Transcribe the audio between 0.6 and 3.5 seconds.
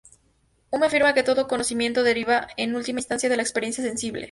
Hume afirma que todo conocimiento deriva, en última instancia, de la